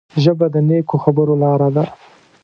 ژبه 0.23 0.45
د 0.53 0.55
نیکو 0.69 0.95
خبرو 1.03 1.33
لاره 1.41 1.69
ده 1.75 1.83